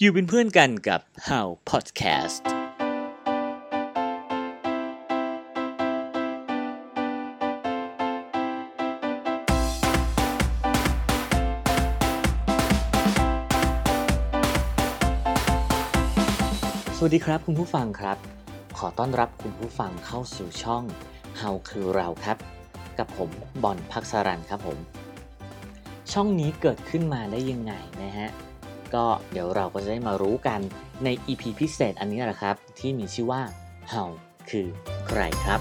[0.00, 2.42] อยู่เป็นเพื่อนกันกับ How Podcast
[16.96, 18.18] สวัสดีครับคุณผู้ฟังครับ
[18.78, 20.84] ขอต้อนรับคุณผู้ฟังเข้าสู่ช่อง
[21.40, 22.38] How คือเราครับ
[22.98, 23.30] กับผม
[23.62, 24.78] บอลพักสรันครับผม
[26.12, 27.72] ช่องนี้เกิดขึ้นมาได้ยังไง
[28.04, 28.30] นะฮะ
[28.94, 30.60] ก็เดี๋ยวเราก็จะได้มารู้กัน
[31.04, 33.42] ใน EP พิเศษอันนี้แหละครับ ที่มีชื่อว่า
[33.92, 34.10] How
[34.50, 34.66] คือ
[35.06, 35.60] ใครครับ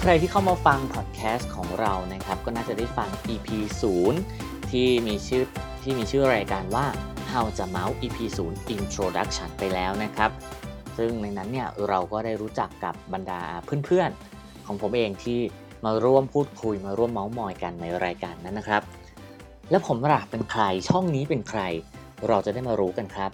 [0.00, 3.48] ใครที่เข้ามาฟังพอดแคสต์ของเรานะครับ ก็น่าจะได้ฟัง EP
[4.12, 5.44] 0 ที่มีชื่อ
[5.82, 6.86] ที่มีชื่อรายการว่า
[7.32, 8.18] How จะเมาส์ EP
[8.48, 10.30] 0 Introduction ไปแล้วนะครับ
[10.98, 13.40] ซึ่งในนั้นเนี่ยเราก็ได้รู้จักกับบรรดา
[13.86, 15.38] เพื่อนๆ ของผมเองที่
[15.84, 18.82] มาร่วมพูดคุยมาร่วมเมาส์มอยกันในรายการนั้นนะครับ
[19.70, 21.60] แล้วผมล่ะเป็นใครช่องนี้เป็นใคร
[22.28, 23.30] เราจะได้มารู้กันครับ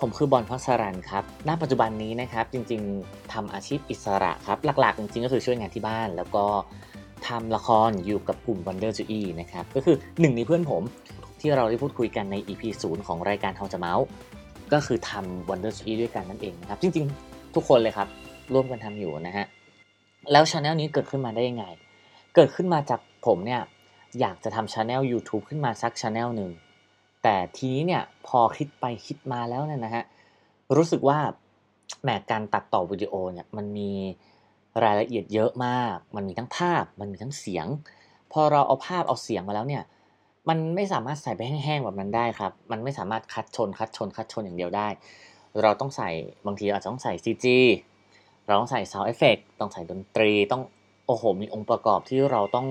[0.00, 6.44] ผมคือบอลพัสรันครับณปัจจุบันนี้นะครับจริงๆทำอาชีพอิสระครับหลักๆ จริงๆ ก็คือช่วยงานที่บ้าน แล้วก็
[7.28, 10.82] ทำละครอยู่กับกลุ่ม Wonder j u i นะครับก็คือหนึ่งในเพื่อนผม
[11.40, 14.04] ที่เราได้พูดคุยกันใน EP 0 ของรายการเฮาจะเมาส์
[14.72, 18.08] ก็คือทำ Wonder j u i ด้วยกันนั่นเองนะครับ จริงๆ ทุกคนเลยครับ
[18.52, 19.46] ร่วมกันทำอยู่นะฮะ
[20.32, 21.64] แล้วช anel นี้เกิดขึ้นมาได้ยังไง
[22.34, 23.62] เกิดขึ้นมาจากผมเนี่ย
[24.20, 26.50] อยากจะทำช anel YouTube ขึ้นมาสักช anel หนึ่ง
[27.22, 30.04] แต่ทีนี้เนี่ยพอคิดไปคิดมาแล้วเนี่ยนะฮะ
[30.76, 31.18] รู้สึกว่า
[32.02, 33.90] แหมการตัดต่อวิดีโอเนี่ยมันมี
[34.84, 37.66] รายละเอียดเยอะมาก มันมีทั้งภาพ มันมีทั้งเสียง
[38.32, 39.82] พอเราเอาภาพเอาเสียงมาแล้วเนี่ย
[40.48, 44.88] มันไม่สามารถใส่ไปแห้งๆแบบนั้นได้ครับ มันไม่สามารถคัดชนคัดชนคัดชนอย่างเดียวได้
[45.62, 46.10] เราต้องใส่
[46.46, 47.46] บางทีอาจจะต้องใส่ CG
[48.46, 50.62] เราต้องใส่ Sound Effect ต้องใส่ดนตรีต้อง
[51.06, 52.66] โอ้โหมีองค์ประกอบที่เราต้อง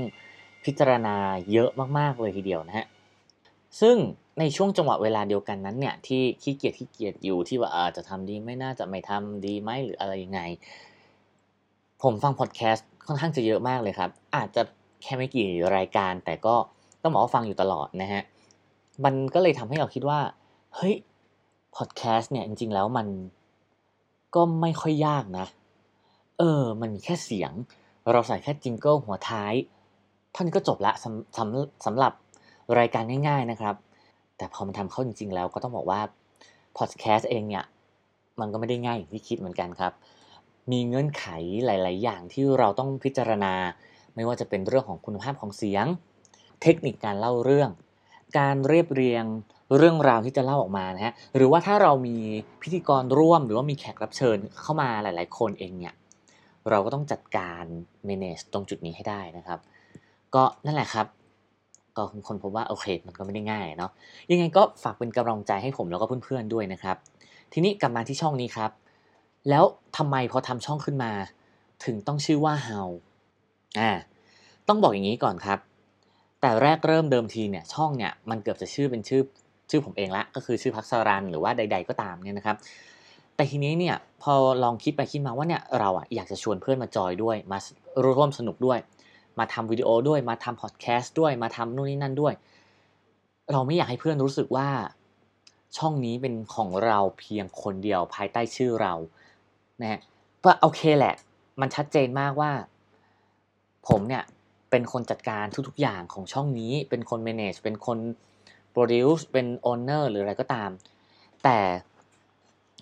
[0.66, 1.16] พิจารณา
[1.52, 2.86] เยอะมากๆเลยทีเดียวนะฮะ
[3.82, 3.96] ซึ่ง
[4.40, 10.42] ในช่วงจังหวะเวลาเดียวกันนั้นเนี่ยที่ขี้เกียจขี้เกียจอยู่ที่ว่าอาจจะทำดีไม่น่าจะไม่ทำดีไหมหรืออะไรยังไง
[12.04, 14.62] ผมฟังพอดแคสต์ค่อนข้างจะเยอะมากเลยครับ อาจจะ
[15.02, 16.56] แค่ไม่กี่รายการแต่ก็
[17.06, 18.22] ต้องบอกว่าฟังอยู่ตลอดนะฮะ
[19.06, 20.20] มันก็เลยทำให้เราคิดว่า
[20.76, 20.96] เฮ้ย
[21.76, 23.08] พอดแคสต์เนี่ยจริงๆแล้วมัน
[24.36, 25.46] ก็ไม่ค่อยยากนะ
[26.40, 27.52] เออ มันมีแค่เสียง
[28.12, 29.54] เราใส่แค่จิงเกิลหัวท้าย
[30.36, 32.14] ท่านก็จบละสำสำสำหรับ
[32.80, 33.76] รายการง่าย ๆนะครับ
[34.38, 36.02] แต่พอมันทำเข้าจริง ๆ แล้วก็ต้องบอกว่า
[36.78, 37.64] พอดแคสต์เองเนี่ย
[38.40, 39.94] มันก็ไม่ได้ง่ายอย่างที่คิดเหมือนกันครับ
[40.72, 41.26] มีเงื่อนไข
[41.66, 43.54] หลาย ๆ อย่างที่เราต้องพิจารณา
[44.16, 45.86] ไม่ว่าจะเป็นเรื่องของคุณภาพของเสียง
[46.62, 47.70] เทคนิคการเล่าเรื่อง
[48.40, 49.26] การเรียบเรียง
[49.78, 52.18] เรื่องราวที่จะเล่าออกมานะฮะหรือว่าถ้าเรามี
[52.62, 55.94] พิธีกรร่วม หรือว่ามีแขกรับเชิญเข้ามาหลาย ๆ คนเองเนี่ย
[56.70, 57.64] เราก็ต้องจัดการ
[58.08, 59.60] manage ตรงจุดนี้ให้ได้นะครับ
[60.36, 61.08] ก็นั่นแหละครับ
[61.98, 63.92] ก็คนพบว่าโอเคมันก็ไม่ได้ง่ายเนาะ
[64.32, 66.98] ยังไงก็ฝากเป็นกำลังใจให้ผมแล้วก็เพื่อนๆด้วยนะครับ
[67.54, 68.72] ทีนี้กลับมาที่ช่องนี้ครับ
[69.50, 69.64] แล้ว
[69.98, 71.12] ทำไมพอทำช่องขึ้นมา
[71.86, 72.90] ถึงต้องชื่อว่า How
[73.80, 73.92] อ่า
[74.68, 75.60] ต้องบอกอย่างนี้ก่อนครับ
[76.46, 79.22] แต่แรกเริ่มเดิมทีเนี่ยช่องเนี่ยมันเกือบจะชื่อเป็นชื่อ
[79.70, 82.58] ชื่อผมเองละก็คือชื่อพักสรันหรือว่าใด ๆ ก็ตามเนี่ยนะครับ
[83.36, 84.34] แต่ทีนี้เนี่ยพอ
[84.64, 87.58] ลองคิดไปคิดมาว่าเนี่ยเราอะอยากจะชวนเพื่อนมาจอยด้วยมา
[88.04, 88.80] ร่วมสนุกด้วย
[89.40, 92.34] มาทำวิดีโอด้วยมาทำพอดแคสต์ด้วยมาทำนู่นนี่นั่นด้วย
[93.52, 94.68] เราไม่อยากให้เพื่อนรู้สึกว่า
[95.78, 98.94] ช่องนี้เป็นของเราเพียงคนเดียวภายใต้ชื่อเรา
[99.82, 100.00] นะฮะ
[100.44, 101.16] ก็โอเคแหละ
[101.62, 102.52] มันชัดเจนมากว่า
[103.90, 104.24] ผมเนี่ย
[104.76, 107.98] เป็นคนจัดการทุกๆอย่างของช่องนี้ เป็นคน manage เป็นคน
[108.76, 110.70] produce เป็น owner หรืออะไรก็ตาม
[111.44, 111.60] แต่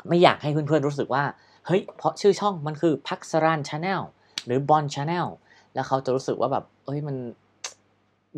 [0.08, 1.24] ไม่อยากให้เพื่อนๆรู้สึกว่า
[1.66, 4.02] เฮ้ย เพราะชื่อช่องมันคือพักสรัน channel
[4.46, 5.28] หรือบอล channel
[5.74, 7.16] แล้วเขาจะรู้สึกว่าแบบ เอ้ย มัน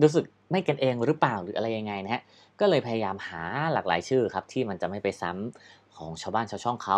[0.02, 2.22] รู้สึกไม่กันเองหรือเปล่าหรืออะไรยังไงนะฮะ
[2.60, 3.42] ก็เลยพยายามหา
[3.74, 6.98] หลากหลายชื่อครับ ที่มันจะไม่ไปซ้ำของชาวบ้านชาวช่องเขา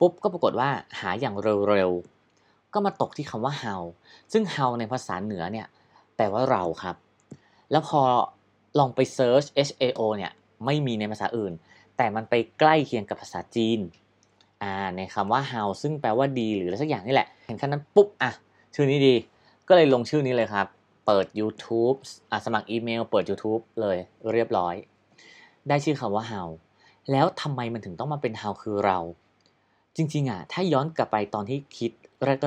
[0.00, 0.70] ปุ๊บก็ปรากฏว่า
[1.00, 3.82] หาอย่างเร็วๆ ก็มาตกที่คำว่า how
[4.32, 5.66] ซึ่ง how ในภาษาเหนือเนี่ย
[6.18, 6.96] แปลว่าเราครับ
[7.70, 8.00] แล้วพอ
[8.78, 10.32] ลองไป search H A O เนี่ย
[10.64, 11.52] ไม่มีในภาษาอื่น
[11.96, 13.80] แต่มันไปใกล้เคียงกับภาษาจีน
[14.62, 18.30] อ่าในคำว่า how ซึ่งแปลว่าดีหรืออะไรสักอย่างนี่แหละ เห็นแค่นั้นปุ๊บอะ
[18.74, 19.14] ชื่อนี้ดี
[19.68, 20.66] ก็เลยลงชื่อนี้เลยครับ
[21.06, 21.96] เปิด YouTube
[22.30, 23.96] อะสมัครอีเมล เปิด YouTube เลย
[24.32, 24.74] เรียบร้อย
[25.68, 26.48] ได้ชื่อคำว่า how
[27.12, 28.98] แล้วทำไมมันถึงต้องมาเป็น how คือเรา
[29.96, 31.90] จริงๆอะถ้าย้อนกลับไปตอนที่คิด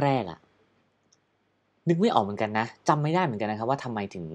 [0.03, 0.39] แรกๆอะ
[1.89, 4.25] นึกไม่ออกเหมือนกันนะจำไม่ได้เหมือนกันนะครับว่าทำไมถึง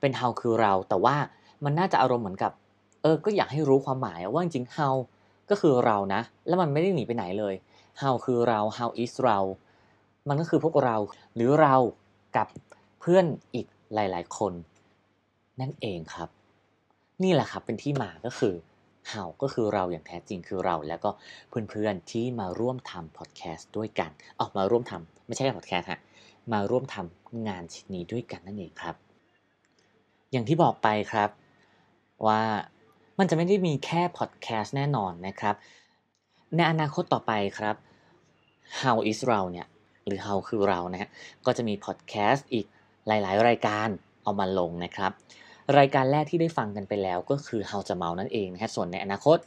[0.00, 1.16] เป็น how คือเรา แต่ว่า
[1.64, 2.52] มันน่าจะอารมณ์เหมือนกับ
[3.02, 4.96] เออ ก็อยากให้รู้ความหมายว่าจริงๆ how
[5.50, 7.54] ก็คือเรานะ แล้วมันไม่ได้หนีไปไหนเลย
[8.00, 9.38] how คือเรา how is เรา
[10.28, 10.96] มันก็คือพวกเรา
[11.34, 11.74] หรือเรา
[12.36, 12.48] กับ
[13.00, 14.52] เพื่อนอีกหลาย ๆ คน
[15.60, 16.28] นั่นเองครับ
[17.22, 18.54] นี่แหละครับเป็นที่มาก็คือ
[19.08, 21.10] เห่าก็คือเราอย่างแท้จริงคือเรา แล้วก็
[21.70, 24.10] เพื่อนๆที่มาร่วมทำพอดแคสต์ด้วยกัน
[24.40, 26.00] ออกมาร่วมทำไม่ใช่พอดแคสต์ฮะ
[26.52, 28.96] มาร่วมทำงานชิ้นนี้ด้วยกันนั่นเองครับ
[30.32, 31.30] อย่างที่บอกไปครับ
[32.26, 32.42] ว่า
[33.18, 35.54] มันจะไม่ได้มีแค่พอดแคสต์แน่นอนนะครับ
[36.56, 37.76] ในอนาคตต่อไปครับ
[38.80, 39.66] How is เราเนี่ย
[40.06, 41.08] หรือ How คือเรานะฮะ
[41.46, 42.66] ก็จะมีพอดแคสต์อีก
[43.06, 43.88] หลาย ๆ รายการ
[44.22, 45.12] เอามาลงนะครับ
[45.78, 49.38] รายการแรกที่ได้ฟังกันไปแล้วก็คือ How จะเมานั่นเองนะฮะส่วนในอนาคต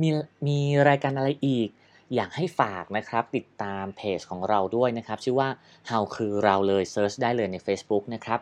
[0.00, 0.08] มี
[0.46, 0.58] มี
[0.88, 1.68] รายการอะไรอีก
[2.14, 5.48] อยากให้ฝากนะครับติดตามเพจของเราด้วยนะครับ ชื่อว่า
[5.90, 8.40] How คือเราเลยเซิร์ชได้เลยใน Facebook นะครับ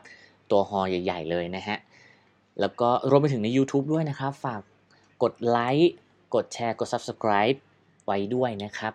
[0.50, 1.78] ตัวฮอใหญ่ ๆ เลยนะฮะ
[2.60, 4.60] แล้วก็รวมไปถึงใน YouTube ด้วยนะครับ ฝาก
[5.22, 5.92] กดไลค์
[6.34, 7.58] กดแชร์กด Subscribe
[8.06, 8.92] ไว้ด้วยนะครับ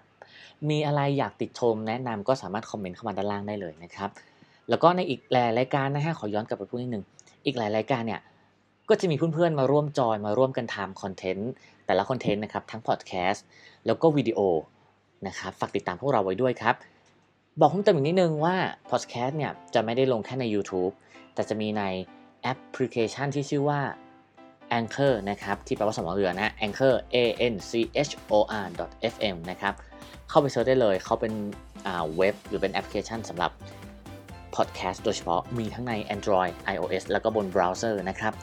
[0.70, 4.10] มีอะไรอยากติชมแนะนำก็สามารถ comment เข้ามาด้านล่างได้เลยนะครับ
[4.70, 7.04] แล้วก็ในอีกหลายรายการนะฮะขอย้อนกลับไปพูดนิดนึง
[7.46, 8.22] อีกหลายรายการเนี่ย
[8.90, 11.52] ก็จะมีเพื่อนๆมาร่วมจอยมาร่วมกันทำ content
[11.86, 13.46] แต่ละ content นะครับทั้งพอดแคสต์
[13.86, 14.40] แล้วก็วิดีโอ
[15.28, 16.76] นะครับฝากติดตามพวกเราไว้ด้วยครับ
[17.60, 18.56] บอกเพิ่มเติมอีกนิดนึงว่า
[18.92, 20.94] พอดแคสต์เนี่ยจะไม่ได้ลงแค่ใน YouTube
[21.34, 21.84] แต่จะมีใน
[22.44, 23.80] แอปพลิเคชันที่ชื่อว่า
[24.80, 27.18] Anchor นะครับที่แปลว่าสมอเรือนะ Anchor A
[27.54, 27.72] N C
[28.08, 28.34] H O
[28.64, 28.66] R
[29.14, 29.74] F M นะครับ
[30.30, 31.34] เข้าไป search ได้เลยเขาเป็น
[32.18, 33.52] เว็บหรือเป็นแอปพลิเคชันสำหรับ
[34.56, 38.34] พอดแคสต์โดยเฉพาะมีทั้งใน Android iOS แล้วก็บนเบราว์เซอร์นะครับ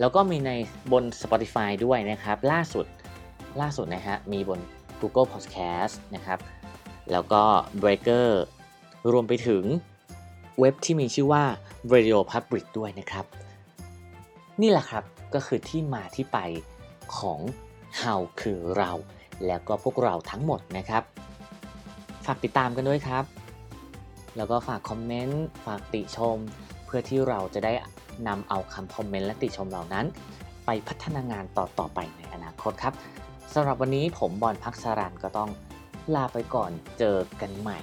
[0.00, 0.50] แล้วก็มีใน
[0.92, 2.86] บน Spotify ด้วยนะครับ ล่าสุด
[3.60, 4.60] ล่าสุดนะฮะมีบน
[5.00, 6.38] Google Podcast นะครับ
[7.12, 7.42] แล้วก็
[7.82, 8.28] Breaker
[9.12, 9.64] รวมไปถึง
[10.60, 11.44] เว็บที่มีชื่อว่า
[11.92, 13.24] Radio Public ด้วยนะครับ
[14.62, 15.04] นี่แหละครับ
[15.34, 16.38] ก็คือที่มาที่ไป
[17.18, 17.40] ของ
[18.00, 18.90] How คือเรา
[19.46, 21.02] แล้วก็พวกเราทั้งหมดนะครับ
[22.26, 23.24] ฝากติดตามกันด้วยครับ
[24.36, 26.38] แล้วก็ฝากคอมเมนต์ ฝากติชม
[26.84, 27.72] เพื่อที่เราจะได้
[28.28, 30.06] นำเอาคำคอมเมนต์และติชมเหล่านั้น
[30.66, 32.94] ไปพัฒนางานต่อต่อไปในอนาคตครับ
[33.54, 35.50] สำหรับวันนี้ผมบอลพักสารันก็ต้อง
[36.14, 37.78] ลาไปก่อนเจอกันใหม่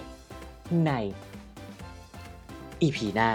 [0.85, 0.91] ใน
[2.81, 3.29] EP หน้า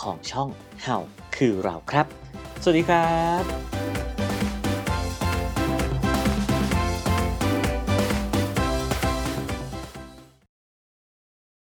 [0.00, 0.48] ของช่อง
[0.82, 0.98] เห่า
[1.36, 2.06] คือเราครับ
[2.62, 3.81] สวัสดีครับ